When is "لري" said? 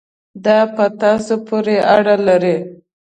2.27-2.57